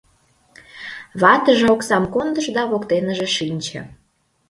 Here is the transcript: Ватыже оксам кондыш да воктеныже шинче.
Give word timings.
Ватыже 1.21 1.65
оксам 1.73 2.03
кондыш 2.13 2.45
да 2.55 2.63
воктеныже 2.71 3.27
шинче. 3.37 3.81